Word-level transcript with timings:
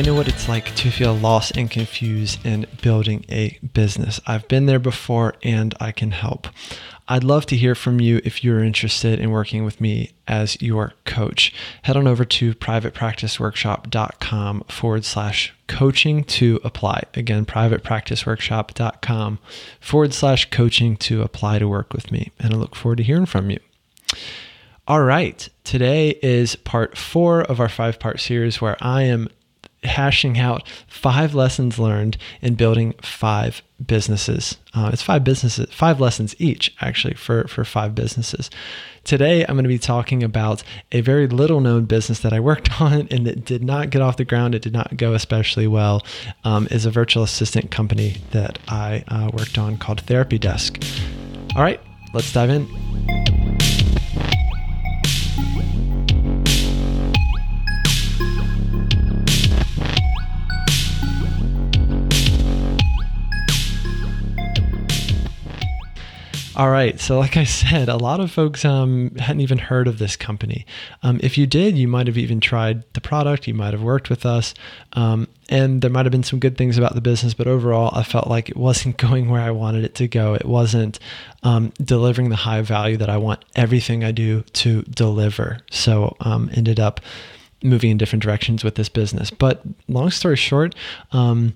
I 0.00 0.02
know 0.02 0.14
what 0.14 0.28
it's 0.28 0.48
like 0.48 0.74
to 0.76 0.90
feel 0.90 1.12
lost 1.12 1.58
and 1.58 1.70
confused 1.70 2.46
in 2.46 2.66
building 2.80 3.26
a 3.28 3.58
business. 3.74 4.18
I've 4.26 4.48
been 4.48 4.64
there 4.64 4.78
before 4.78 5.34
and 5.42 5.74
I 5.78 5.92
can 5.92 6.12
help. 6.12 6.48
I'd 7.06 7.22
love 7.22 7.44
to 7.46 7.56
hear 7.56 7.74
from 7.74 8.00
you 8.00 8.22
if 8.24 8.42
you're 8.42 8.64
interested 8.64 9.20
in 9.20 9.30
working 9.30 9.62
with 9.62 9.78
me 9.78 10.12
as 10.26 10.58
your 10.62 10.94
coach. 11.04 11.52
Head 11.82 11.98
on 11.98 12.08
over 12.08 12.24
to 12.24 12.54
privatepracticeworkshop.com 12.54 14.64
forward 14.70 15.04
slash 15.04 15.54
coaching 15.66 16.24
to 16.24 16.60
apply. 16.64 17.02
Again, 17.12 17.44
privatepracticeworkshop.com 17.44 19.38
forward 19.80 20.14
slash 20.14 20.48
coaching 20.48 20.96
to 20.96 21.20
apply 21.20 21.58
to 21.58 21.68
work 21.68 21.92
with 21.92 22.10
me. 22.10 22.32
And 22.38 22.54
I 22.54 22.56
look 22.56 22.74
forward 22.74 22.96
to 22.96 23.04
hearing 23.04 23.26
from 23.26 23.50
you. 23.50 23.60
All 24.88 25.02
right, 25.02 25.46
today 25.62 26.18
is 26.22 26.56
part 26.56 26.96
four 26.96 27.42
of 27.42 27.60
our 27.60 27.68
five 27.68 28.00
part 28.00 28.18
series 28.18 28.62
where 28.62 28.78
I 28.80 29.02
am 29.02 29.28
hashing 29.82 30.38
out 30.38 30.66
five 30.86 31.34
lessons 31.34 31.78
learned 31.78 32.16
in 32.42 32.54
building 32.54 32.94
five 33.02 33.62
businesses. 33.84 34.58
Uh, 34.74 34.90
it's 34.92 35.02
five 35.02 35.24
businesses, 35.24 35.72
five 35.72 36.00
lessons 36.00 36.34
each, 36.38 36.74
actually, 36.80 37.14
for, 37.14 37.48
for 37.48 37.64
five 37.64 37.94
businesses. 37.94 38.50
Today, 39.04 39.42
I'm 39.42 39.54
going 39.54 39.64
to 39.64 39.68
be 39.68 39.78
talking 39.78 40.22
about 40.22 40.62
a 40.92 41.00
very 41.00 41.26
little 41.26 41.60
known 41.60 41.86
business 41.86 42.20
that 42.20 42.32
I 42.32 42.40
worked 42.40 42.80
on 42.80 43.08
and 43.10 43.26
that 43.26 43.44
did 43.44 43.64
not 43.64 43.90
get 43.90 44.02
off 44.02 44.16
the 44.16 44.24
ground. 44.24 44.54
It 44.54 44.62
did 44.62 44.72
not 44.72 44.96
go 44.96 45.14
especially 45.14 45.66
well. 45.66 46.04
Um, 46.44 46.68
is 46.70 46.84
a 46.84 46.90
virtual 46.90 47.22
assistant 47.22 47.70
company 47.70 48.18
that 48.32 48.58
I 48.68 49.04
uh, 49.08 49.30
worked 49.32 49.56
on 49.56 49.78
called 49.78 50.02
Therapy 50.02 50.38
Desk. 50.38 50.82
All 51.56 51.62
right, 51.62 51.80
let's 52.12 52.32
dive 52.32 52.50
in. 52.50 53.39
All 66.60 66.68
right. 66.68 67.00
So, 67.00 67.18
like 67.18 67.38
I 67.38 67.44
said, 67.44 67.88
a 67.88 67.96
lot 67.96 68.20
of 68.20 68.30
folks 68.30 68.66
um, 68.66 69.14
hadn't 69.16 69.40
even 69.40 69.56
heard 69.56 69.88
of 69.88 69.98
this 69.98 70.14
company. 70.14 70.66
Um, 71.02 71.18
if 71.22 71.38
you 71.38 71.46
did, 71.46 71.78
you 71.78 71.88
might 71.88 72.06
have 72.06 72.18
even 72.18 72.38
tried 72.38 72.84
the 72.92 73.00
product, 73.00 73.48
you 73.48 73.54
might 73.54 73.72
have 73.72 73.82
worked 73.82 74.10
with 74.10 74.26
us, 74.26 74.52
um, 74.92 75.26
and 75.48 75.80
there 75.80 75.90
might 75.90 76.04
have 76.04 76.12
been 76.12 76.22
some 76.22 76.38
good 76.38 76.58
things 76.58 76.76
about 76.76 76.94
the 76.94 77.00
business. 77.00 77.32
But 77.32 77.46
overall, 77.46 77.90
I 77.94 78.02
felt 78.02 78.26
like 78.26 78.50
it 78.50 78.58
wasn't 78.58 78.96
going 79.08 79.30
where 79.30 79.40
I 79.40 79.52
wanted 79.52 79.84
it 79.84 79.94
to 79.94 80.06
go. 80.06 80.34
It 80.34 80.44
wasn't 80.44 80.98
um, 81.42 81.72
delivering 81.82 82.28
the 82.28 82.36
high 82.36 82.60
value 82.60 82.98
that 82.98 83.08
I 83.08 83.16
want 83.16 83.42
everything 83.56 84.04
I 84.04 84.12
do 84.12 84.42
to 84.42 84.82
deliver. 84.82 85.60
So, 85.70 86.14
um, 86.20 86.50
ended 86.52 86.78
up 86.78 87.00
moving 87.62 87.90
in 87.90 87.96
different 87.96 88.22
directions 88.22 88.62
with 88.62 88.74
this 88.74 88.90
business. 88.90 89.30
But 89.30 89.62
long 89.88 90.10
story 90.10 90.36
short, 90.36 90.74
um, 91.12 91.54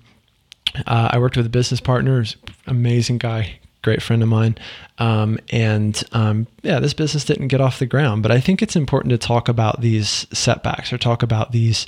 uh, 0.87 1.09
I 1.11 1.19
worked 1.19 1.37
with 1.37 1.45
a 1.45 1.49
business 1.49 1.79
partner, 1.79 2.25
amazing 2.65 3.19
guy, 3.19 3.59
great 3.85 4.01
friend 4.01 4.23
of 4.23 4.27
mine. 4.27 4.57
Um, 4.97 5.37
and 5.51 6.03
um, 6.11 6.47
yeah, 6.63 6.79
this 6.79 6.93
business 6.93 7.23
didn't 7.23 7.49
get 7.49 7.61
off 7.61 7.79
the 7.79 7.85
ground. 7.85 8.23
But 8.23 8.31
I 8.31 8.41
think 8.41 8.61
it's 8.61 8.75
important 8.75 9.11
to 9.11 9.17
talk 9.17 9.47
about 9.47 9.79
these 9.79 10.27
setbacks 10.33 10.91
or 10.91 10.97
talk 10.97 11.23
about 11.23 11.53
these 11.53 11.85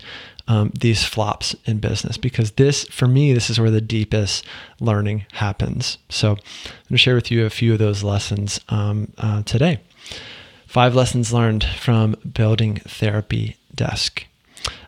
um, 0.49 0.71
these 0.79 1.03
flops 1.03 1.57
in 1.65 1.79
business 1.79 2.15
because 2.15 2.51
this, 2.51 2.85
for 2.85 3.05
me, 3.05 3.33
this 3.33 3.49
is 3.49 3.59
where 3.59 3.71
the 3.71 3.81
deepest 3.81 4.45
learning 4.79 5.25
happens. 5.33 5.97
So 6.07 6.29
I'm 6.31 6.35
going 6.37 6.91
to 6.91 6.97
share 6.97 7.15
with 7.15 7.29
you 7.29 7.45
a 7.45 7.49
few 7.49 7.73
of 7.73 7.79
those 7.79 8.01
lessons 8.01 8.61
um, 8.69 9.11
uh, 9.17 9.43
today. 9.43 9.81
Five 10.65 10.95
lessons 10.95 11.33
learned 11.33 11.65
from 11.65 12.15
building 12.33 12.75
therapy 12.77 13.57
desk. 13.75 14.25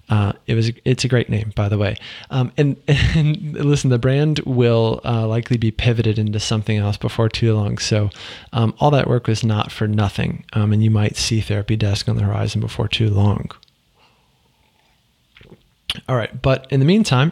Uh, 0.10 0.34
it 0.48 0.56
was 0.56 0.72
it's 0.86 1.04
a 1.04 1.08
great 1.08 1.30
name, 1.30 1.54
by 1.56 1.70
the 1.70 1.78
way. 1.78 1.96
Um, 2.32 2.52
and, 2.58 2.76
and 2.88 3.54
listen, 3.54 3.90
the 3.90 4.00
brand 4.00 4.40
will 4.40 5.02
uh, 5.06 5.28
likely 5.28 5.58
be 5.58 5.72
pivoted 5.72 6.18
into 6.18 6.40
something 6.40 6.78
else 6.78 6.98
before 6.98 7.30
too 7.30 7.54
long. 7.56 7.78
So 7.78 8.10
um, 8.54 8.74
all 8.80 8.92
that 8.92 9.08
work 9.08 9.28
was 9.28 9.44
not 9.44 9.72
for 9.72 9.88
nothing, 9.88 10.46
um, 10.54 10.74
and 10.74 10.84
you 10.84 10.92
might 10.92 11.16
see 11.16 11.42
Therapy 11.42 11.76
Desk 11.76 12.10
on 12.10 12.16
the 12.16 12.24
horizon 12.24 12.62
before 12.62 12.88
too 12.88 13.10
long. 13.10 13.52
All 16.08 16.16
right, 16.16 16.42
but 16.42 16.68
in 16.70 16.80
the 16.80 16.86
meantime, 16.86 17.32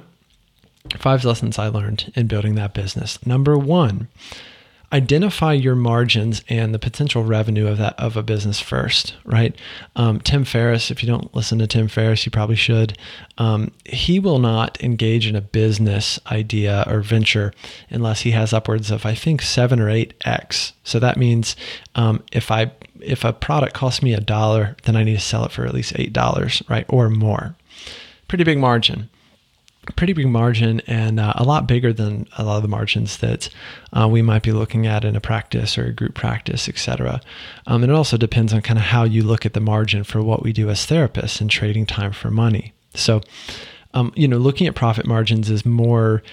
five 0.98 1.24
lessons 1.24 1.60
I 1.60 1.68
learned 1.68 2.12
in 2.16 2.28
building 2.28 2.56
that 2.56 2.74
business. 2.74 3.24
Number 3.26 3.58
one 3.58 4.08
identify 4.94 5.52
your 5.52 5.76
margins 5.76 6.42
and 6.48 6.74
the 6.74 6.80
potential 6.80 7.24
revenue 7.24 7.68
of 7.68 7.78
that 7.78 8.00
of 8.00 8.16
a 8.16 8.24
business 8.24 8.60
first 8.62 9.16
right? 9.26 9.56
Um, 9.96 10.20
tim 10.22 10.46
ferriss 10.46 10.90
if 10.92 11.04
you 11.04 11.08
don't 11.08 11.34
listen 11.36 11.60
to 11.60 11.68
tim 11.68 11.88
ferriss 11.88 12.26
you 12.26 12.32
probably 12.32 12.56
should. 12.56 12.98
Um, 13.38 13.72
he 13.86 14.20
will 14.20 14.40
not 14.40 14.82
engage 14.82 15.28
in 15.28 15.36
a 15.36 15.42
business 15.42 16.20
idea 16.32 16.86
or 16.88 17.02
venture 17.02 17.54
unless 17.90 18.22
he 18.22 18.32
has 18.32 18.54
upwards 18.54 18.90
of 18.92 19.06
i 19.06 19.14
think 19.14 19.42
7 19.42 19.80
or 19.80 19.90
8 19.90 20.14
x. 20.26 20.74
So 20.84 21.00
that 21.00 21.18
means 21.18 21.56
um, 21.96 22.24
if 22.32 22.50
i 22.52 22.72
if 23.02 23.24
a 23.24 23.34
product 23.34 23.74
costs 23.74 24.02
me 24.02 24.14
a 24.14 24.22
dollar 24.22 24.78
then 24.84 24.96
i 24.96 25.04
need 25.04 25.16
to 25.16 25.22
sell 25.22 25.46
it 25.46 25.52
for 25.52 25.66
at 25.66 25.74
least 25.74 25.94
eight 25.98 26.14
dollars 26.14 26.64
right 26.70 26.86
or 26.88 27.10
more. 27.10 27.56
Pretty 28.28 28.44
big 28.44 28.58
margin 28.58 29.10
pretty 29.96 30.14
big 30.14 30.28
margin 30.28 30.82
and 30.88 31.20
uh, 31.20 31.34
a 31.36 31.44
lot 31.44 31.68
bigger 31.68 31.94
than 31.94 32.28
a 32.38 32.44
lot 32.44 32.58
of 32.58 32.62
the 32.62 32.68
margins 32.68 33.18
that 33.18 33.50
uh, 33.94 34.08
we 34.08 34.22
might 34.22 34.44
be 34.44 34.52
looking 34.52 34.86
at 34.86 35.06
in 35.06 35.16
a 35.16 35.22
practice 35.22 35.78
or 35.78 35.86
a 35.86 35.94
group 35.94 36.14
practice, 36.14 36.68
etc. 36.68 37.22
Um, 37.66 37.84
and 37.84 37.92
it 37.92 37.96
also 37.96 38.18
depends 38.18 38.54
on 38.54 38.62
kind 38.62 38.78
of 38.78 38.86
how 38.86 39.04
you 39.04 39.24
look 39.24 39.46
at 39.46 39.54
the 39.54 39.60
margin 39.60 40.04
for 40.04 40.22
what 40.22 40.44
we 40.44 40.54
do 40.54 40.70
as 40.70 40.86
therapists 40.86 41.42
and 41.42 41.50
trading 41.50 41.86
time 41.86 42.12
for 42.12 42.30
money. 42.30 42.74
So, 42.94 43.22
um, 43.94 44.12
you 44.16 44.28
know, 44.28 44.38
looking 44.38 44.68
at 44.68 44.76
profit 44.76 45.06
margins 45.06 45.50
is 45.50 45.66
more 45.66 46.24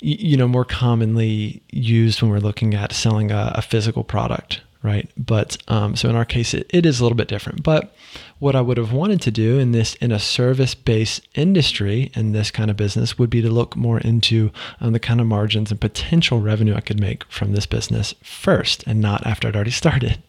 you 0.00 0.36
know 0.36 0.46
more 0.46 0.64
commonly 0.64 1.62
used 1.70 2.20
when 2.20 2.30
we're 2.30 2.38
looking 2.38 2.74
at 2.74 2.92
selling 2.92 3.30
a, 3.30 3.52
a 3.54 3.62
physical 3.62 4.04
product 4.04 4.60
right? 4.86 5.10
But 5.18 5.58
um, 5.66 5.96
so 5.96 6.08
in 6.08 6.14
our 6.14 6.24
case, 6.24 6.54
it, 6.54 6.70
it 6.70 6.86
is 6.86 7.00
a 7.00 7.02
little 7.02 7.16
bit 7.16 7.28
different. 7.28 7.62
But 7.64 7.94
what 8.38 8.54
I 8.54 8.60
would 8.60 8.76
have 8.76 8.92
wanted 8.92 9.20
to 9.22 9.30
do 9.30 9.58
in 9.58 9.72
this 9.72 9.96
in 9.96 10.12
a 10.12 10.18
service-based 10.18 11.26
industry 11.34 12.12
in 12.14 12.32
this 12.32 12.50
kind 12.52 12.70
of 12.70 12.76
business 12.76 13.18
would 13.18 13.28
be 13.28 13.42
to 13.42 13.50
look 13.50 13.76
more 13.76 13.98
into 13.98 14.52
um, 14.80 14.92
the 14.92 15.00
kind 15.00 15.20
of 15.20 15.26
margins 15.26 15.72
and 15.72 15.80
potential 15.80 16.40
revenue 16.40 16.74
I 16.74 16.80
could 16.80 17.00
make 17.00 17.24
from 17.24 17.52
this 17.52 17.66
business 17.66 18.14
first, 18.22 18.84
and 18.86 19.00
not 19.00 19.26
after 19.26 19.48
I'd 19.48 19.56
already 19.56 19.72
started. 19.72 20.22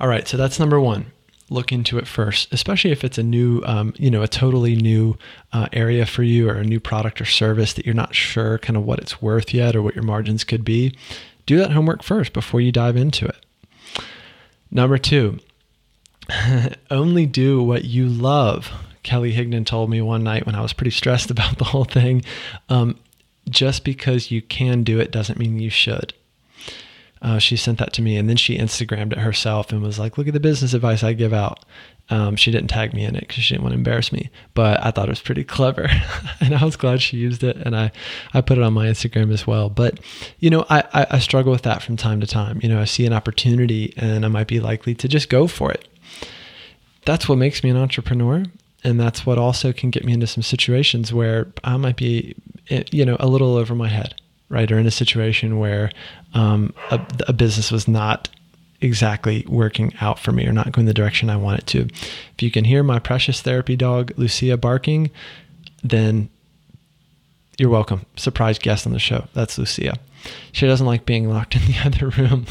All 0.00 0.08
right, 0.08 0.26
so 0.26 0.36
that's 0.36 0.58
number 0.58 0.80
one 0.80 1.12
look 1.54 1.72
into 1.72 1.96
it 1.98 2.06
first, 2.06 2.52
especially 2.52 2.90
if 2.90 3.04
it's 3.04 3.16
a 3.16 3.22
new, 3.22 3.62
um, 3.64 3.94
you 3.96 4.10
know, 4.10 4.22
a 4.22 4.28
totally 4.28 4.76
new 4.76 5.16
uh, 5.52 5.68
area 5.72 6.04
for 6.04 6.22
you 6.22 6.48
or 6.48 6.56
a 6.56 6.64
new 6.64 6.80
product 6.80 7.20
or 7.20 7.24
service 7.24 7.72
that 7.74 7.86
you're 7.86 7.94
not 7.94 8.14
sure 8.14 8.58
kind 8.58 8.76
of 8.76 8.84
what 8.84 8.98
it's 8.98 9.22
worth 9.22 9.54
yet 9.54 9.74
or 9.74 9.82
what 9.82 9.94
your 9.94 10.04
margins 10.04 10.44
could 10.44 10.64
be. 10.64 10.94
Do 11.46 11.56
that 11.58 11.72
homework 11.72 12.02
first 12.02 12.32
before 12.32 12.60
you 12.60 12.72
dive 12.72 12.96
into 12.96 13.26
it. 13.26 13.44
Number 14.70 14.98
two, 14.98 15.38
only 16.90 17.26
do 17.26 17.62
what 17.62 17.84
you 17.84 18.08
love. 18.08 18.70
Kelly 19.02 19.34
Higdon 19.34 19.66
told 19.66 19.90
me 19.90 20.00
one 20.00 20.24
night 20.24 20.46
when 20.46 20.54
I 20.54 20.62
was 20.62 20.72
pretty 20.72 20.90
stressed 20.90 21.30
about 21.30 21.58
the 21.58 21.64
whole 21.64 21.84
thing. 21.84 22.24
Um, 22.68 22.98
just 23.48 23.84
because 23.84 24.30
you 24.30 24.42
can 24.42 24.84
do 24.84 24.98
it 24.98 25.10
doesn't 25.10 25.38
mean 25.38 25.58
you 25.58 25.70
should. 25.70 26.14
Uh, 27.24 27.38
she 27.38 27.56
sent 27.56 27.78
that 27.78 27.94
to 27.94 28.02
me 28.02 28.18
and 28.18 28.28
then 28.28 28.36
she 28.36 28.58
Instagrammed 28.58 29.12
it 29.12 29.18
herself 29.18 29.72
and 29.72 29.80
was 29.80 29.98
like, 29.98 30.18
look 30.18 30.28
at 30.28 30.34
the 30.34 30.40
business 30.40 30.74
advice 30.74 31.02
I 31.02 31.14
give 31.14 31.32
out. 31.32 31.64
Um, 32.10 32.36
she 32.36 32.50
didn't 32.50 32.68
tag 32.68 32.92
me 32.92 33.02
in 33.02 33.16
it 33.16 33.20
because 33.20 33.42
she 33.42 33.54
didn't 33.54 33.62
want 33.62 33.72
to 33.72 33.78
embarrass 33.78 34.12
me, 34.12 34.28
but 34.52 34.84
I 34.84 34.90
thought 34.90 35.08
it 35.08 35.12
was 35.12 35.22
pretty 35.22 35.42
clever 35.42 35.88
and 36.40 36.54
I 36.54 36.62
was 36.62 36.76
glad 36.76 37.00
she 37.00 37.16
used 37.16 37.42
it. 37.42 37.56
And 37.56 37.74
I, 37.74 37.92
I 38.34 38.42
put 38.42 38.58
it 38.58 38.62
on 38.62 38.74
my 38.74 38.88
Instagram 38.88 39.32
as 39.32 39.46
well. 39.46 39.70
But, 39.70 40.00
you 40.38 40.50
know, 40.50 40.66
I, 40.68 40.84
I, 40.92 41.06
I 41.12 41.18
struggle 41.18 41.50
with 41.50 41.62
that 41.62 41.82
from 41.82 41.96
time 41.96 42.20
to 42.20 42.26
time. 42.26 42.60
You 42.62 42.68
know, 42.68 42.78
I 42.78 42.84
see 42.84 43.06
an 43.06 43.14
opportunity 43.14 43.94
and 43.96 44.26
I 44.26 44.28
might 44.28 44.46
be 44.46 44.60
likely 44.60 44.94
to 44.96 45.08
just 45.08 45.30
go 45.30 45.46
for 45.46 45.72
it. 45.72 45.88
That's 47.06 47.26
what 47.26 47.38
makes 47.38 47.64
me 47.64 47.70
an 47.70 47.78
entrepreneur. 47.78 48.44
And 48.84 49.00
that's 49.00 49.24
what 49.24 49.38
also 49.38 49.72
can 49.72 49.88
get 49.88 50.04
me 50.04 50.12
into 50.12 50.26
some 50.26 50.42
situations 50.42 51.10
where 51.10 51.50
I 51.64 51.78
might 51.78 51.96
be, 51.96 52.36
eh, 52.68 52.84
you 52.90 53.06
know, 53.06 53.16
a 53.18 53.28
little 53.28 53.56
over 53.56 53.74
my 53.74 53.88
head 53.88 54.14
right? 54.54 54.70
Or 54.70 54.78
in 54.78 54.86
a 54.86 54.90
situation 54.90 55.58
where 55.58 55.90
um, 56.32 56.72
a, 56.90 57.00
a 57.26 57.32
business 57.32 57.72
was 57.72 57.88
not 57.88 58.28
exactly 58.80 59.44
working 59.48 59.92
out 60.00 60.18
for 60.18 60.30
me 60.30 60.46
or 60.46 60.52
not 60.52 60.70
going 60.70 60.86
the 60.86 60.94
direction 60.94 61.28
I 61.28 61.36
want 61.36 61.58
it 61.58 61.66
to. 61.68 61.80
If 61.80 62.42
you 62.42 62.50
can 62.50 62.64
hear 62.64 62.82
my 62.84 63.00
precious 63.00 63.42
therapy 63.42 63.74
dog, 63.74 64.12
Lucia, 64.16 64.56
barking, 64.56 65.10
then 65.82 66.30
you're 67.58 67.68
welcome. 67.70 68.06
Surprise 68.16 68.58
guest 68.58 68.86
on 68.86 68.92
the 68.92 68.98
show. 69.00 69.26
That's 69.34 69.58
Lucia. 69.58 69.94
She 70.52 70.66
doesn't 70.66 70.86
like 70.86 71.04
being 71.04 71.28
locked 71.28 71.56
in 71.56 71.62
the 71.62 71.78
other 71.84 72.08
room, 72.10 72.46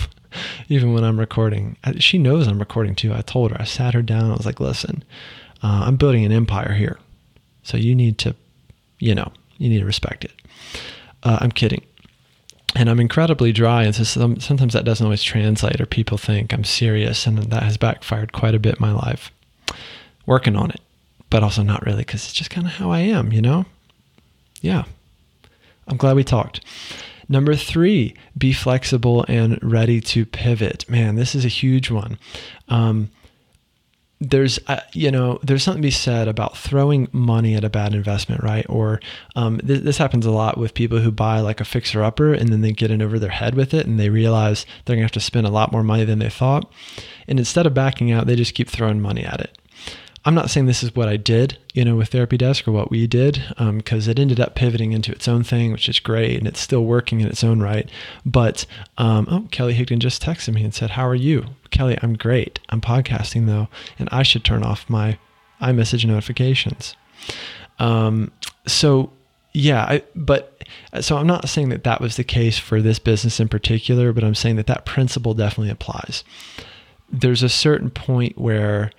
even 0.67 0.93
when 0.93 1.05
I'm 1.05 1.19
recording. 1.19 1.77
She 1.99 2.17
knows 2.17 2.47
I'm 2.47 2.59
recording 2.59 2.95
too. 2.95 3.13
I 3.13 3.21
told 3.21 3.51
her, 3.51 3.61
I 3.61 3.63
sat 3.63 3.93
her 3.93 4.01
down. 4.01 4.29
I 4.29 4.35
was 4.35 4.45
like, 4.45 4.59
listen, 4.59 5.03
uh, 5.63 5.83
I'm 5.85 5.95
building 5.95 6.25
an 6.25 6.33
empire 6.33 6.73
here. 6.73 6.99
So 7.63 7.77
you 7.77 7.95
need 7.95 8.17
to, 8.19 8.35
you 8.99 9.15
know, 9.15 9.31
you 9.57 9.69
need 9.69 9.79
to 9.79 9.85
respect 9.85 10.25
it. 10.25 10.33
Uh, 11.23 11.37
I'm 11.39 11.51
kidding. 11.51 11.83
And 12.75 12.89
I'm 12.89 12.99
incredibly 12.99 13.51
dry, 13.51 13.83
and 13.83 13.93
so 13.93 14.03
some, 14.03 14.39
sometimes 14.39 14.73
that 14.73 14.83
doesn't 14.83 15.05
always 15.05 15.21
translate, 15.21 15.79
or 15.79 15.85
people 15.85 16.17
think 16.17 16.51
I'm 16.51 16.63
serious, 16.63 17.27
and 17.27 17.37
that 17.37 17.63
has 17.63 17.77
backfired 17.77 18.31
quite 18.31 18.55
a 18.55 18.59
bit 18.59 18.75
in 18.77 18.81
my 18.81 18.91
life. 18.91 19.31
working 20.25 20.55
on 20.55 20.71
it, 20.71 20.81
but 21.29 21.43
also 21.43 21.63
not 21.63 21.85
really 21.85 21.99
because 21.99 22.23
it's 22.25 22.33
just 22.33 22.49
kind 22.49 22.67
of 22.67 22.73
how 22.73 22.91
I 22.91 22.99
am, 22.99 23.31
you 23.31 23.41
know? 23.41 23.65
Yeah. 24.61 24.83
I'm 25.87 25.97
glad 25.97 26.15
we 26.15 26.23
talked. 26.23 26.61
Number 27.27 27.55
three, 27.55 28.15
be 28.37 28.53
flexible 28.53 29.25
and 29.27 29.59
ready 29.61 29.99
to 30.01 30.25
pivot. 30.25 30.89
Man, 30.89 31.15
this 31.15 31.35
is 31.35 31.45
a 31.45 31.49
huge 31.49 31.89
one. 31.89 32.17
Um, 32.69 33.09
there's 34.29 34.59
uh, 34.67 34.79
you 34.93 35.11
know 35.11 35.39
there's 35.43 35.63
something 35.63 35.81
to 35.81 35.87
be 35.87 35.91
said 35.91 36.27
about 36.27 36.57
throwing 36.57 37.07
money 37.11 37.55
at 37.55 37.63
a 37.63 37.69
bad 37.69 37.93
investment 37.93 38.41
right? 38.43 38.65
Or 38.69 38.99
um, 39.35 39.59
th- 39.59 39.81
this 39.81 39.97
happens 39.97 40.25
a 40.25 40.31
lot 40.31 40.57
with 40.57 40.73
people 40.73 40.99
who 40.99 41.11
buy 41.11 41.39
like 41.39 41.59
a 41.59 41.65
fixer 41.65 42.03
upper 42.03 42.33
and 42.33 42.49
then 42.49 42.61
they 42.61 42.71
get 42.71 42.91
in 42.91 43.01
over 43.01 43.19
their 43.19 43.29
head 43.29 43.55
with 43.55 43.73
it 43.73 43.85
and 43.85 43.99
they 43.99 44.09
realize 44.09 44.65
they're 44.85 44.95
gonna 44.95 45.03
have 45.03 45.11
to 45.11 45.19
spend 45.19 45.45
a 45.45 45.51
lot 45.51 45.71
more 45.71 45.83
money 45.83 46.05
than 46.05 46.19
they 46.19 46.29
thought. 46.29 46.71
And 47.27 47.39
instead 47.39 47.65
of 47.65 47.73
backing 47.73 48.11
out 48.11 48.27
they 48.27 48.35
just 48.35 48.55
keep 48.55 48.69
throwing 48.69 49.01
money 49.01 49.23
at 49.25 49.41
it 49.41 49.57
I'm 50.25 50.35
not 50.35 50.49
saying 50.49 50.67
this 50.67 50.83
is 50.83 50.95
what 50.95 51.09
I 51.09 51.17
did, 51.17 51.57
you 51.73 51.83
know, 51.83 51.95
with 51.97 52.09
Therapy 52.09 52.37
Desk 52.37 52.65
or 52.67 52.71
what 52.71 52.89
we 52.89 53.07
did, 53.07 53.43
because 53.57 54.07
um, 54.07 54.11
it 54.11 54.19
ended 54.19 54.39
up 54.39 54.55
pivoting 54.55 54.93
into 54.93 55.11
its 55.11 55.27
own 55.27 55.43
thing, 55.43 55.71
which 55.71 55.89
is 55.89 55.99
great, 55.99 56.37
and 56.37 56.47
it's 56.47 56.61
still 56.61 56.85
working 56.85 57.19
in 57.19 57.27
its 57.27 57.43
own 57.43 57.59
right. 57.59 57.89
But 58.25 58.65
um, 58.97 59.27
oh, 59.29 59.47
Kelly 59.51 59.73
Higdon 59.73 59.99
just 59.99 60.23
texted 60.23 60.53
me 60.53 60.63
and 60.63 60.73
said, 60.73 60.91
"How 60.91 61.05
are 61.05 61.15
you, 61.15 61.47
Kelly? 61.71 61.97
I'm 62.01 62.15
great. 62.15 62.59
I'm 62.69 62.79
podcasting 62.79 63.47
though, 63.47 63.67
and 63.99 64.07
I 64.11 64.23
should 64.23 64.45
turn 64.45 64.63
off 64.63 64.89
my 64.89 65.17
iMessage 65.61 66.05
notifications." 66.05 66.95
Um, 67.79 68.31
so 68.65 69.11
yeah, 69.53 69.83
I, 69.83 70.03
but 70.15 70.63
so 71.01 71.17
I'm 71.17 71.27
not 71.27 71.49
saying 71.49 71.69
that 71.69 71.83
that 71.83 72.01
was 72.01 72.15
the 72.15 72.23
case 72.23 72.57
for 72.57 72.81
this 72.81 72.97
business 72.97 73.39
in 73.39 73.49
particular, 73.49 74.13
but 74.13 74.23
I'm 74.23 74.35
saying 74.35 74.55
that 74.55 74.67
that 74.67 74.85
principle 74.85 75.33
definitely 75.33 75.69
applies. 75.69 76.23
There's 77.11 77.43
a 77.43 77.49
certain 77.49 77.89
point 77.89 78.37
where 78.37 78.91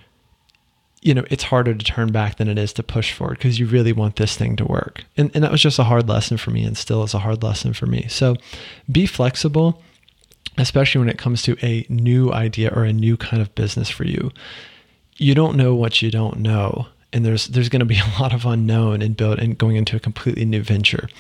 you 1.04 1.12
know, 1.12 1.24
it's 1.30 1.44
harder 1.44 1.74
to 1.74 1.84
turn 1.84 2.10
back 2.10 2.38
than 2.38 2.48
it 2.48 2.58
is 2.58 2.72
to 2.72 2.82
push 2.82 3.12
forward 3.12 3.36
because 3.36 3.58
you 3.58 3.66
really 3.66 3.92
want 3.92 4.16
this 4.16 4.36
thing 4.36 4.56
to 4.56 4.64
work. 4.64 5.04
And, 5.18 5.30
and 5.34 5.44
that 5.44 5.52
was 5.52 5.60
just 5.60 5.78
a 5.78 5.84
hard 5.84 6.08
lesson 6.08 6.38
for 6.38 6.50
me 6.50 6.64
and 6.64 6.76
still 6.76 7.04
is 7.04 7.12
a 7.12 7.18
hard 7.18 7.42
lesson 7.42 7.74
for 7.74 7.84
me. 7.84 8.06
So 8.08 8.36
be 8.90 9.04
flexible, 9.04 9.82
especially 10.56 11.00
when 11.00 11.10
it 11.10 11.18
comes 11.18 11.42
to 11.42 11.58
a 11.62 11.86
new 11.90 12.32
idea 12.32 12.72
or 12.74 12.84
a 12.84 12.92
new 12.92 13.18
kind 13.18 13.42
of 13.42 13.54
business 13.54 13.90
for 13.90 14.04
you. 14.04 14.32
You 15.16 15.34
don't 15.34 15.58
know 15.58 15.74
what 15.74 16.00
you 16.00 16.10
don't 16.10 16.38
know. 16.38 16.86
And 17.12 17.24
there's 17.24 17.48
there's 17.48 17.68
going 17.68 17.80
to 17.80 17.86
be 17.86 17.98
a 18.16 18.20
lot 18.20 18.32
of 18.32 18.46
unknown 18.46 19.02
in 19.02 19.12
build 19.12 19.38
and 19.38 19.58
going 19.58 19.76
into 19.76 19.96
a 19.96 20.00
completely 20.00 20.46
new 20.46 20.62
venture. 20.62 21.10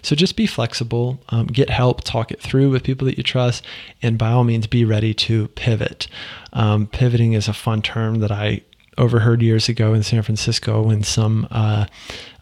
So 0.00 0.16
just 0.16 0.36
be 0.36 0.46
flexible, 0.46 1.20
um, 1.28 1.48
get 1.48 1.68
help, 1.68 2.02
talk 2.02 2.32
it 2.32 2.40
through 2.40 2.70
with 2.70 2.82
people 2.82 3.04
that 3.08 3.18
you 3.18 3.22
trust, 3.22 3.62
and 4.00 4.16
by 4.16 4.30
all 4.30 4.42
means 4.42 4.66
be 4.66 4.86
ready 4.86 5.12
to 5.14 5.48
pivot. 5.48 6.08
Um, 6.54 6.86
pivoting 6.86 7.34
is 7.34 7.46
a 7.46 7.52
fun 7.52 7.82
term 7.82 8.20
that 8.20 8.32
I 8.32 8.62
overheard 8.98 9.42
years 9.42 9.68
ago 9.68 9.94
in 9.94 10.02
San 10.02 10.22
Francisco 10.22 10.82
when 10.82 11.02
some 11.02 11.46
uh, 11.50 11.86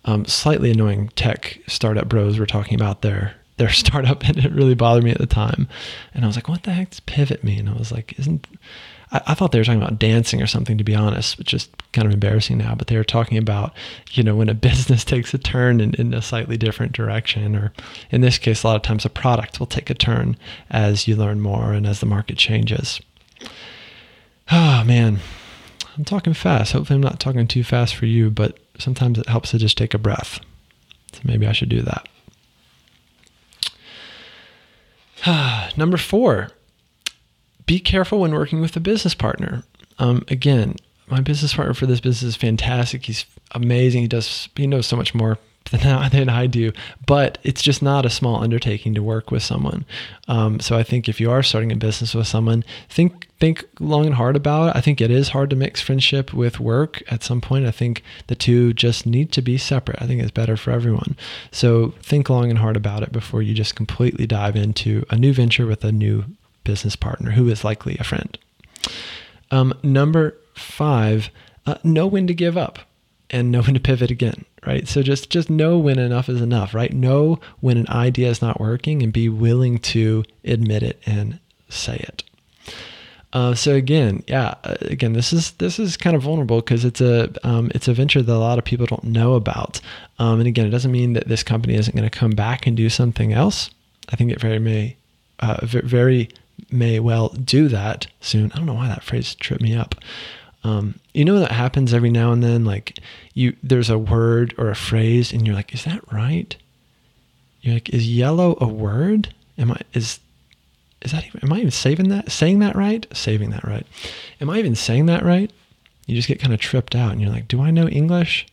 um, 0.05 0.25
slightly 0.25 0.71
annoying 0.71 1.09
tech 1.17 1.59
startup 1.67 2.09
bros 2.09 2.39
were 2.39 2.47
talking 2.47 2.75
about 2.75 3.03
their 3.03 3.35
their 3.59 3.71
startup, 3.71 4.25
and 4.25 4.39
it 4.39 4.53
really 4.53 4.75
bothered 4.75 5.05
me 5.05 5.11
at 5.11 5.19
the 5.19 5.27
time. 5.27 5.69
And 6.15 6.25
I 6.25 6.27
was 6.27 6.37
like, 6.37 6.49
"What 6.49 6.65
the 6.65 6.73
heck 6.73 6.91
does 6.91 7.01
pivot 7.01 7.45
mean?" 7.45 7.69
I 7.69 7.75
was 7.75 7.93
like, 7.93 8.19
"Isn't?" 8.19 8.47
I, 9.13 9.21
I 9.29 9.35
thought 9.35 9.53
they 9.53 9.59
were 9.59 9.65
talking 9.65 9.83
about 9.83 9.99
dancing 9.99 10.43
or 10.43 10.47
something, 10.47 10.79
to 10.79 10.85
be 10.85 10.95
honest, 10.95 11.39
which 11.39 11.55
is 11.55 11.69
kind 11.93 12.07
of 12.07 12.13
embarrassing 12.13 12.59
now. 12.59 12.75
But 12.75 12.89
they 12.89 12.97
were 12.97 13.05
talking 13.05 13.39
about, 13.39 13.73
you 14.13 14.23
know, 14.23 14.35
when 14.35 14.49
a 14.49 14.55
business 14.69 15.05
takes 15.05 15.33
a 15.35 15.39
turn 15.39 15.81
in, 15.81 15.95
in 15.95 16.15
a 16.15 16.23
slightly 16.23 16.57
different 16.57 16.93
direction, 16.93 17.55
or 17.55 17.73
in 18.11 18.21
this 18.21 18.39
case, 18.39 18.63
a 18.63 18.67
lot 18.67 18.77
of 18.77 18.83
times 18.83 19.05
a 19.05 19.11
product 19.11 19.61
will 19.61 19.67
take 19.67 19.91
a 19.91 19.95
turn 19.95 20.37
as 20.71 21.07
you 21.07 21.17
learn 21.17 21.41
more 21.41 21.73
and 21.73 21.87
as 21.87 22.01
the 22.01 22.07
market 22.07 22.39
changes. 22.39 23.01
Oh 24.51 24.83
man, 24.85 25.21
I'm 25.97 26.05
talking 26.05 26.35
fast. 26.35 26.73
Hopefully, 26.73 26.97
I'm 26.97 27.03
not 27.03 27.21
talking 27.21 27.47
too 27.47 27.65
fast 27.65 27.95
for 27.95 28.07
you, 28.07 28.31
but 28.31 28.59
sometimes 28.79 29.19
it 29.19 29.29
helps 29.29 29.51
to 29.51 29.59
just 29.59 29.77
take 29.77 29.95
a 29.95 29.99
breath. 29.99 30.41
So 31.13 31.21
maybe 31.25 31.47
I 31.47 31.53
should 31.53 31.69
do 31.69 31.83
that. 31.83 32.09
Number 35.77 35.97
four, 35.97 36.51
be 37.67 37.79
careful 37.79 38.21
when 38.21 38.33
working 38.33 38.61
with 38.61 38.77
a 38.77 38.81
business 38.81 39.15
partner. 39.15 39.65
Um, 39.99 40.25
again, 40.29 40.77
my 41.09 41.21
business 41.21 41.55
partner 41.55 41.75
for 41.75 41.87
this 41.87 42.01
business 42.01 42.35
is 42.35 42.37
fantastic. 42.37 43.05
He's 43.05 43.27
amazing. 43.53 44.03
He 44.03 44.09
does, 44.09 44.49
he 44.57 44.67
knows 44.67 44.87
so 44.87 44.97
much 44.97 45.15
more 45.15 45.39
than, 45.71 46.11
than 46.11 46.29
I 46.29 46.47
do. 46.47 46.73
But 47.07 47.39
it's 47.43 47.63
just 47.63 47.83
not 47.83 48.07
a 48.07 48.11
small 48.11 48.43
undertaking 48.43 48.95
to 48.95 49.03
work 49.03 49.31
with 49.31 49.43
someone. 49.43 49.85
Um, 50.27 50.59
so 50.61 50.77
I 50.77 50.83
think 50.83 51.09
if 51.09 51.21
you 51.21 51.31
are 51.31 51.43
starting 51.43 51.71
a 51.71 51.77
business 51.77 52.15
with 52.15 52.27
someone, 52.27 52.65
think 52.89 53.29
think 53.43 53.65
long 53.81 54.07
and 54.07 54.15
hard 54.15 54.37
about 54.37 54.69
it. 54.69 54.79
I 54.79 54.81
think 54.81 55.01
it 55.01 55.11
is 55.11 55.31
hard 55.31 55.51
to 55.51 55.57
mix 55.57 55.81
friendship 55.81 56.33
with 56.33 56.61
work 56.61 57.03
at 57.11 57.25
some 57.25 57.41
point. 57.41 57.67
I 57.67 57.73
think 57.73 58.05
the 58.29 58.37
two 58.37 58.73
just 58.73 59.05
need 59.05 59.33
to 59.33 59.43
be 59.43 59.59
separate. 59.59 60.01
I 60.01 60.07
think 60.07 60.23
it's 60.23 60.31
better 60.31 60.57
for 60.57 60.71
everyone. 60.71 61.17
So 61.51 61.93
think 62.01 62.31
long 62.31 62.51
and 62.51 62.61
hard 62.61 62.77
about 62.77 63.03
it 63.03 63.11
before 63.11 63.43
you 63.43 63.53
just 63.53 63.75
completely 63.75 64.29
dive 64.29 64.55
into 64.55 65.05
a 65.11 65.17
new 65.17 65.33
venture 65.33 65.67
with 65.67 65.83
a 65.83 65.91
new 65.91 66.25
business 66.63 66.95
partner 66.95 67.33
who 67.33 67.49
is 67.49 67.65
likely 67.65 67.97
a 67.99 68.05
friend. 68.05 68.39
Um, 69.51 69.75
number 69.83 70.39
five, 70.55 71.29
uh, 71.67 71.79
know 71.83 72.07
when 72.07 72.29
to 72.29 72.35
give 72.35 72.57
up 72.57 72.79
and 73.29 73.51
know 73.51 73.63
when 73.63 73.75
to 73.75 73.81
pivot 73.81 74.11
again 74.11 74.45
right 74.67 74.87
so 74.87 75.01
just 75.01 75.31
just 75.31 75.49
know 75.49 75.79
when 75.79 75.99
enough 75.99 76.29
is 76.29 76.43
enough 76.43 76.75
right 76.75 76.93
know 76.93 77.41
when 77.61 77.79
an 77.79 77.89
idea 77.89 78.29
is 78.29 78.43
not 78.43 78.61
working 78.61 79.03
and 79.03 79.13
be 79.13 79.29
willing 79.29 79.79
to 79.79 80.23
admit 80.45 80.83
it 80.83 81.01
and 81.07 81.41
say 81.71 81.97
it 81.97 82.23
uh, 83.33 83.55
so 83.55 83.75
again, 83.75 84.23
yeah, 84.27 84.55
uh, 84.65 84.77
again, 84.83 85.15
this 85.15 85.33
is 85.33 85.53
this 85.53 85.79
is 85.79 85.97
kind 85.97 86.15
of 86.15 86.23
vulnerable 86.23 86.61
because 86.61 86.85
it's 86.85 87.01
a 87.01 87.31
um, 87.45 87.71
it's 87.75 87.89
a 87.89 87.95
venture 87.95 88.23
that 88.23 88.33
a 88.33 88.39
lot 88.39 88.59
of 88.59 88.65
people 88.65 88.87
don't 88.87 89.05
know 89.05 89.35
about. 89.35 89.81
Um, 90.19 90.39
and 90.39 90.47
again, 90.47 90.67
it 90.67 90.71
doesn't 90.71 90.93
mean 90.93 91.15
that 91.15 91.29
this 91.29 91.43
company 91.43 91.75
isn't 91.75 91.97
going 91.97 92.09
to 92.09 92.19
come 92.19 92.33
back 92.33 92.67
and 92.67 92.77
do 92.77 92.91
something 92.91 93.33
else. 93.33 93.71
I 94.11 94.17
think 94.17 94.31
it 94.31 94.41
very 94.41 94.59
may 94.59 94.97
uh, 95.41 95.65
very 95.65 96.29
may 96.71 97.01
well 97.01 97.31
do 97.31 97.69
that 97.69 98.07
soon. 98.21 98.53
I 98.53 98.57
don't 98.57 98.67
know 98.67 98.75
why 98.75 98.89
that 98.89 99.03
phrase 99.03 99.35
tripped 99.35 99.63
me 99.63 99.75
up. 99.75 99.95
Um, 100.65 101.01
you 101.15 101.25
know 101.25 101.39
that 101.39 101.53
happens 101.53 101.95
every 101.95 102.11
now 102.11 102.33
and 102.33 102.43
then. 102.43 102.67
Like 102.67 102.99
you, 103.33 103.57
there's 103.63 103.91
a 103.91 103.99
word 103.99 104.55
or 104.59 104.69
a 104.69 104.77
phrase, 104.77 105.33
and 105.33 105.47
you're 105.47 105.57
like, 105.57 105.73
"Is 105.73 105.85
that 105.85 106.13
right?" 106.13 106.55
You're 107.63 107.75
like, 107.75 107.89
"Is 107.89 108.07
yellow 108.07 108.59
a 108.61 108.69
word? 108.69 109.35
Am 109.57 109.73
I 109.73 109.81
is 109.95 110.21
is 111.03 111.13
that 111.13 111.27
even? 111.27 111.41
Am 111.43 111.53
I 111.53 111.59
even 111.59 111.71
saving 111.71 112.09
that? 112.09 112.31
Saying 112.31 112.61
that 112.61 112.77
right? 112.77 113.07
Saving 113.17 113.51
that 113.51 113.65
right? 113.65 113.87
Am 114.41 114.51
I 114.51 114.59
even 114.59 114.75
saying 114.75 115.07
that 115.07 115.25
right?" 115.25 115.51
You 116.07 116.17
just 116.17 116.29
get 116.29 116.41
kind 116.41 116.53
of 116.53 116.61
tripped 116.61 116.95
out, 116.95 117.13
and 117.13 117.21
you're 117.21 117.31
like, 117.31 117.49
"Do 117.49 117.63
I 117.63 117.71
know 117.71 117.89
English?" 117.89 118.47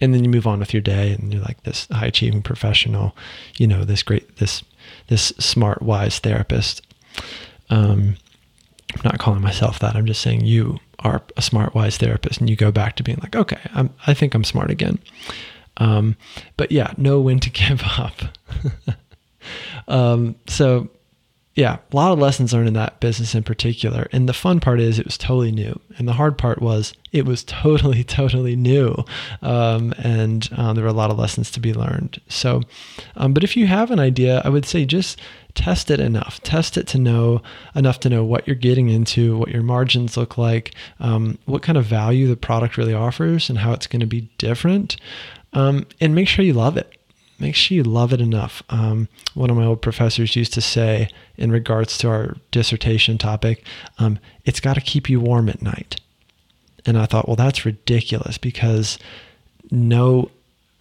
And 0.00 0.14
then 0.14 0.24
you 0.24 0.30
move 0.30 0.46
on 0.46 0.60
with 0.60 0.72
your 0.72 0.80
day, 0.80 1.12
and 1.12 1.32
you're 1.32 1.42
like 1.42 1.62
this 1.64 1.86
high 1.92 2.06
achieving 2.06 2.42
professional, 2.42 3.14
you 3.58 3.66
know, 3.66 3.84
this 3.84 4.02
great, 4.02 4.36
this 4.36 4.62
this 5.08 5.32
smart, 5.38 5.82
wise 5.82 6.18
therapist. 6.18 6.82
Um, 7.68 8.16
I'm 8.94 9.02
not 9.04 9.18
calling 9.18 9.42
myself 9.42 9.78
that. 9.80 9.94
I'm 9.94 10.06
just 10.06 10.20
saying 10.20 10.44
you 10.44 10.78
are 11.00 11.22
a 11.36 11.42
smart, 11.42 11.74
wise 11.74 11.96
therapist, 11.96 12.40
and 12.40 12.50
you 12.50 12.56
go 12.56 12.72
back 12.72 12.96
to 12.96 13.02
being 13.02 13.18
like, 13.20 13.36
okay, 13.36 13.60
I'm, 13.74 13.90
I 14.06 14.14
think 14.14 14.34
I'm 14.34 14.44
smart 14.44 14.70
again. 14.70 14.98
Um, 15.76 16.16
but 16.56 16.72
yeah, 16.72 16.92
know 16.96 17.20
when 17.20 17.40
to 17.40 17.50
give 17.50 17.82
up. 17.98 18.22
um, 19.88 20.34
so 20.46 20.88
yeah, 21.60 21.76
a 21.92 21.94
lot 21.96 22.10
of 22.10 22.18
lessons 22.18 22.54
learned 22.54 22.68
in 22.68 22.74
that 22.74 23.00
business 23.00 23.34
in 23.34 23.42
particular. 23.42 24.08
And 24.12 24.26
the 24.26 24.32
fun 24.32 24.60
part 24.60 24.80
is 24.80 24.98
it 24.98 25.04
was 25.04 25.18
totally 25.18 25.52
new. 25.52 25.78
And 25.98 26.08
the 26.08 26.14
hard 26.14 26.38
part 26.38 26.62
was 26.62 26.94
it 27.12 27.26
was 27.26 27.44
totally, 27.62 28.02
totally 28.02 28.56
new. 28.56 29.04
Um, 29.42 29.92
and 29.98 30.48
um, 30.56 30.74
there 30.74 30.84
were 30.84 30.90
a 30.90 30.94
lot 30.94 31.10
of 31.10 31.18
lessons 31.18 31.50
to 31.50 31.60
be 31.60 31.74
learned. 31.74 32.18
So, 32.28 32.62
um, 33.14 33.34
but 33.34 33.44
if 33.44 33.58
you 33.58 33.66
have 33.66 33.90
an 33.90 34.00
idea, 34.00 34.40
I 34.42 34.48
would 34.48 34.64
say 34.64 34.86
just 34.86 35.20
test 35.52 35.90
it 35.90 36.00
enough. 36.00 36.40
Test 36.42 36.78
it 36.78 36.86
to 36.88 36.98
know 36.98 37.42
enough 37.74 38.00
to 38.00 38.08
know 38.08 38.24
what 38.24 38.46
you're 38.46 38.56
getting 38.56 38.88
into, 38.88 39.36
what 39.36 39.50
your 39.50 39.62
margins 39.62 40.16
look 40.16 40.38
like, 40.38 40.74
um, 40.98 41.36
what 41.44 41.60
kind 41.60 41.76
of 41.76 41.84
value 41.84 42.26
the 42.26 42.38
product 42.38 42.78
really 42.78 42.94
offers, 42.94 43.50
and 43.50 43.58
how 43.58 43.74
it's 43.74 43.86
going 43.86 44.00
to 44.00 44.06
be 44.06 44.30
different. 44.38 44.96
Um, 45.52 45.86
and 46.00 46.14
make 46.14 46.26
sure 46.26 46.42
you 46.42 46.54
love 46.54 46.78
it 46.78 46.96
make 47.40 47.54
sure 47.54 47.74
you 47.74 47.82
love 47.82 48.12
it 48.12 48.20
enough. 48.20 48.62
Um, 48.68 49.08
one 49.34 49.50
of 49.50 49.56
my 49.56 49.64
old 49.64 49.82
professors 49.82 50.36
used 50.36 50.52
to 50.54 50.60
say, 50.60 51.08
in 51.36 51.50
regards 51.50 51.96
to 51.98 52.08
our 52.08 52.36
dissertation 52.50 53.18
topic, 53.18 53.64
um, 53.98 54.18
it's 54.44 54.60
got 54.60 54.74
to 54.74 54.80
keep 54.80 55.08
you 55.08 55.20
warm 55.20 55.48
at 55.48 55.62
night. 55.62 56.00
And 56.86 56.98
I 56.98 57.06
thought, 57.06 57.26
well, 57.26 57.36
that's 57.36 57.64
ridiculous 57.64 58.38
because 58.38 58.98
no, 59.70 60.30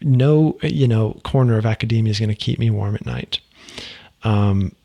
no, 0.02 0.58
you 0.62 0.88
know, 0.88 1.20
corner 1.24 1.58
of 1.58 1.66
academia 1.66 2.12
is 2.12 2.20
going 2.20 2.30
to 2.30 2.36
keep 2.36 2.60
me 2.60 2.70
warm 2.70 2.96
at 2.96 3.06
night. 3.06 3.40
Um, 4.24 4.76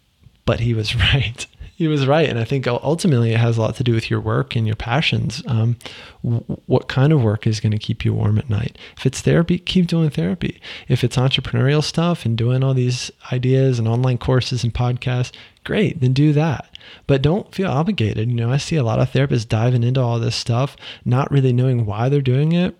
but 0.47 0.61
he 0.61 0.75
was 0.75 0.95
right. 1.14 1.47
He 1.76 1.88
was 1.88 2.07
right, 2.07 2.28
and 2.28 2.38
I 2.38 2.45
think 2.45 2.69
ultimately 2.69 3.33
it 3.33 3.40
has 3.40 3.57
a 3.57 3.61
lot 3.61 3.75
to 3.76 3.85
do 3.85 3.95
with 3.95 4.09
your 4.09 4.21
work 4.21 4.54
and 4.54 4.64
your 4.64 4.76
passions. 4.76 5.43
Um, 5.47 5.76
w- 6.23 6.45
what 6.66 6.88
kind 6.88 7.12
of 7.12 7.23
work 7.23 7.49
is 7.49 7.59
going 7.59 7.73
to 7.73 7.78
keep 7.78 8.04
you 8.04 8.14
warm 8.14 8.38
at 8.38 8.49
night? 8.49 8.78
If 8.97 9.07
it's 9.07 9.21
therapy, 9.21 9.59
keep 9.59 9.88
doing 9.88 10.11
therapy. 10.11 10.61
If 10.87 11.02
it's 11.02 11.16
entrepreneurial 11.16 11.83
stuff 11.83 12.25
and 12.25 12.38
doing 12.38 12.62
all 12.62 12.75
these 12.75 13.11
ideas 13.33 13.81
and 13.81 13.88
online 13.88 14.19
courses 14.19 14.62
and 14.62 14.73
podcasts, 14.73 15.33
great, 15.64 16.00
then 16.00 16.12
do 16.12 16.33
that. 16.33 16.71
But 17.09 17.23
don't 17.23 17.52
feel 17.52 17.71
obligated. 17.71 18.28
You 18.28 18.37
know, 18.37 18.52
I 18.52 18.59
see 18.59 18.76
a 18.76 18.85
lot 18.85 19.00
of 19.00 19.11
therapists 19.11 19.49
diving 19.49 19.83
into 19.83 20.00
all 20.00 20.21
this 20.21 20.37
stuff, 20.37 20.76
not 21.04 21.31
really 21.33 21.52
knowing 21.52 21.87
why 21.87 22.09
they're 22.09 22.21
doing 22.21 22.52
it 22.52 22.78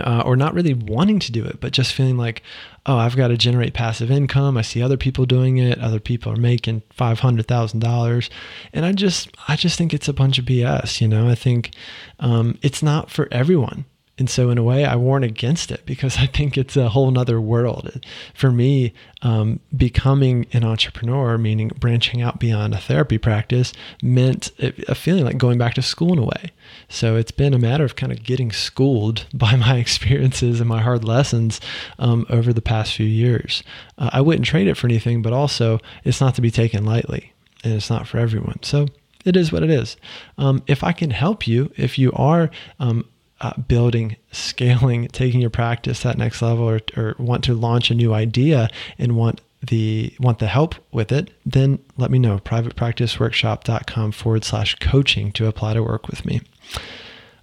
uh, 0.00 0.22
or 0.24 0.36
not 0.36 0.54
really 0.54 0.74
wanting 0.74 1.18
to 1.20 1.32
do 1.32 1.44
it, 1.44 1.60
but 1.60 1.72
just 1.72 1.92
feeling 1.92 2.16
like, 2.16 2.42
oh, 2.86 2.96
I've 2.96 3.16
got 3.16 3.28
to 3.28 3.36
generate 3.36 3.74
passive 3.74 4.10
income. 4.10 4.56
I 4.56 4.62
see 4.62 4.82
other 4.82 4.96
people 4.96 5.26
doing 5.26 5.58
it. 5.58 5.78
Other 5.78 6.00
people 6.00 6.32
are 6.32 6.36
making 6.36 6.82
five 6.90 7.20
hundred 7.20 7.46
thousand 7.46 7.80
dollars, 7.80 8.30
and 8.72 8.84
I 8.84 8.92
just, 8.92 9.28
I 9.48 9.56
just 9.56 9.78
think 9.78 9.92
it's 9.92 10.08
a 10.08 10.12
bunch 10.12 10.38
of 10.38 10.44
BS. 10.44 11.00
You 11.00 11.08
know, 11.08 11.28
I 11.28 11.34
think 11.34 11.72
um, 12.18 12.58
it's 12.62 12.82
not 12.82 13.10
for 13.10 13.28
everyone. 13.30 13.84
And 14.18 14.28
so, 14.28 14.50
in 14.50 14.58
a 14.58 14.62
way, 14.64 14.84
I 14.84 14.96
warn 14.96 15.22
against 15.22 15.70
it 15.70 15.86
because 15.86 16.18
I 16.18 16.26
think 16.26 16.58
it's 16.58 16.76
a 16.76 16.88
whole 16.88 17.10
nother 17.10 17.40
world. 17.40 18.04
For 18.34 18.50
me, 18.50 18.92
um, 19.22 19.60
becoming 19.76 20.46
an 20.52 20.64
entrepreneur, 20.64 21.38
meaning 21.38 21.68
branching 21.78 22.20
out 22.20 22.40
beyond 22.40 22.74
a 22.74 22.78
therapy 22.78 23.16
practice, 23.16 23.72
meant 24.02 24.50
a 24.58 24.94
feeling 24.94 25.24
like 25.24 25.38
going 25.38 25.56
back 25.56 25.74
to 25.74 25.82
school 25.82 26.12
in 26.12 26.18
a 26.18 26.24
way. 26.24 26.50
So, 26.88 27.14
it's 27.14 27.30
been 27.30 27.54
a 27.54 27.58
matter 27.58 27.84
of 27.84 27.94
kind 27.94 28.10
of 28.10 28.24
getting 28.24 28.50
schooled 28.50 29.26
by 29.34 29.54
my 29.54 29.76
experiences 29.76 30.60
and 30.60 30.68
my 30.68 30.82
hard 30.82 31.04
lessons 31.04 31.60
um, 31.98 32.26
over 32.28 32.52
the 32.52 32.62
past 32.62 32.94
few 32.94 33.06
years. 33.06 33.62
Uh, 33.98 34.10
I 34.12 34.20
wouldn't 34.20 34.46
trade 34.46 34.66
it 34.66 34.76
for 34.76 34.88
anything, 34.88 35.22
but 35.22 35.32
also 35.32 35.78
it's 36.04 36.20
not 36.20 36.34
to 36.34 36.40
be 36.40 36.50
taken 36.50 36.84
lightly 36.84 37.32
and 37.62 37.74
it's 37.74 37.90
not 37.90 38.08
for 38.08 38.18
everyone. 38.18 38.58
So, 38.62 38.88
it 39.24 39.36
is 39.36 39.52
what 39.52 39.62
it 39.62 39.70
is. 39.70 39.96
Um, 40.38 40.62
if 40.66 40.82
I 40.82 40.92
can 40.92 41.10
help 41.10 41.46
you, 41.46 41.70
if 41.76 41.98
you 41.98 42.12
are 42.12 42.50
um, 42.80 43.04
uh, 43.40 43.54
building, 43.60 44.16
scaling, 44.32 45.08
taking 45.12 45.40
your 45.40 45.50
practice 45.50 46.02
that 46.02 46.18
next 46.18 46.42
level, 46.42 46.68
or, 46.68 46.80
or 46.96 47.14
want 47.18 47.44
to 47.44 47.54
launch 47.54 47.90
a 47.90 47.94
new 47.94 48.12
idea 48.12 48.68
and 48.98 49.16
want 49.16 49.40
the 49.60 50.14
want 50.20 50.38
the 50.38 50.46
help 50.46 50.76
with 50.92 51.10
it, 51.10 51.30
then 51.44 51.78
let 51.96 52.10
me 52.10 52.18
know. 52.18 52.38
Privatepracticeworkshop.com 52.38 54.12
forward 54.12 54.44
slash 54.44 54.76
coaching 54.76 55.32
to 55.32 55.46
apply 55.46 55.74
to 55.74 55.82
work 55.82 56.08
with 56.08 56.24
me. 56.24 56.40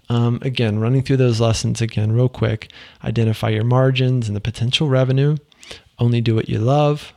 Um, 0.08 0.40
again, 0.42 0.80
running 0.80 1.02
through 1.02 1.18
those 1.18 1.42
lessons 1.42 1.82
again, 1.82 2.12
real 2.12 2.30
quick. 2.30 2.72
Identify 3.04 3.50
your 3.50 3.64
margins 3.64 4.28
and 4.28 4.36
the 4.36 4.42
potential 4.42 4.88
revenue. 4.88 5.38
Only 5.98 6.22
do 6.22 6.36
what 6.36 6.50
you 6.50 6.60
love. 6.60 7.14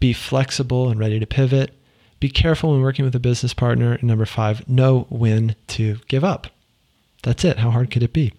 Be 0.00 0.12
flexible 0.12 0.90
and 0.90 1.00
ready 1.00 1.18
to 1.18 1.26
pivot. 1.26 1.72
Be 2.20 2.28
careful 2.28 2.72
when 2.72 2.82
working 2.82 3.04
with 3.04 3.14
a 3.14 3.20
business 3.20 3.54
partner. 3.54 3.94
And 3.94 4.04
number 4.04 4.26
five, 4.26 4.68
know 4.68 5.06
when 5.08 5.56
to 5.68 5.98
give 6.08 6.24
up. 6.24 6.48
That's 7.26 7.44
it. 7.44 7.58
How 7.58 7.72
hard 7.72 7.90
could 7.90 8.04
it 8.04 8.12
be? 8.12 8.32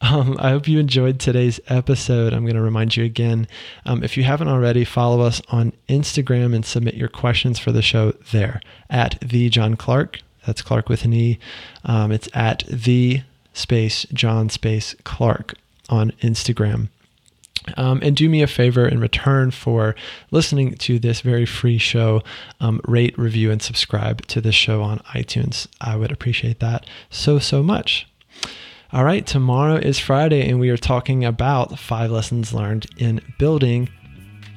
Um, 0.00 0.36
I 0.40 0.50
hope 0.50 0.66
you 0.66 0.80
enjoyed 0.80 1.20
today's 1.20 1.60
episode. 1.68 2.32
I'm 2.32 2.42
going 2.42 2.56
to 2.56 2.60
remind 2.60 2.96
you 2.96 3.04
again 3.04 3.46
um, 3.84 4.02
if 4.02 4.16
you 4.16 4.24
haven't 4.24 4.48
already, 4.48 4.84
follow 4.84 5.20
us 5.20 5.40
on 5.50 5.72
Instagram 5.88 6.52
and 6.52 6.66
submit 6.66 6.96
your 6.96 7.08
questions 7.08 7.60
for 7.60 7.70
the 7.70 7.82
show 7.82 8.10
there 8.32 8.60
at 8.90 9.16
the 9.20 9.48
John 9.48 9.76
Clarke. 9.76 10.22
That's 10.44 10.60
Clarke 10.60 10.88
with 10.88 11.04
an 11.04 11.12
E. 11.12 11.38
Um, 11.84 12.10
it's 12.10 12.28
at 12.34 12.64
the 12.68 13.22
space 13.52 14.04
John 14.12 14.48
space 14.48 14.96
Clarke 15.04 15.54
on 15.88 16.10
Instagram. 16.20 16.88
Um, 17.76 18.00
and 18.02 18.16
do 18.16 18.28
me 18.28 18.42
a 18.42 18.48
favor 18.48 18.88
in 18.88 18.98
return 18.98 19.52
for 19.52 19.94
listening 20.32 20.74
to 20.74 20.98
this 20.98 21.20
very 21.20 21.46
free 21.46 21.78
show, 21.78 22.24
um, 22.58 22.80
rate, 22.88 23.16
review, 23.16 23.52
and 23.52 23.62
subscribe 23.62 24.26
to 24.26 24.40
this 24.40 24.56
show 24.56 24.82
on 24.82 24.98
iTunes. 25.14 25.68
I 25.80 25.94
would 25.94 26.10
appreciate 26.10 26.58
that 26.58 26.86
so, 27.08 27.38
so 27.38 27.62
much. 27.62 28.08
All 28.92 29.04
right, 29.04 29.26
tomorrow 29.26 29.74
is 29.74 29.98
Friday, 29.98 30.48
and 30.48 30.60
we 30.60 30.70
are 30.70 30.76
talking 30.76 31.24
about 31.24 31.78
five 31.78 32.10
lessons 32.10 32.54
learned 32.54 32.86
in 32.98 33.20
building 33.38 33.88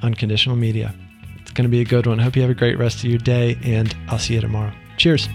unconditional 0.01 0.55
media. 0.55 0.93
It's 1.41 1.51
going 1.51 1.65
to 1.65 1.69
be 1.69 1.81
a 1.81 1.86
good 1.86 2.05
one. 2.05 2.19
Hope 2.19 2.36
you 2.36 2.41
have 2.43 2.51
a 2.51 2.55
great 2.55 2.77
rest 2.77 3.00
of 3.00 3.05
your 3.05 3.19
day, 3.19 3.57
and 3.63 3.95
I'll 4.07 4.19
see 4.19 4.36
you 4.36 4.41
tomorrow. 4.41 4.71
Cheers. 4.98 5.27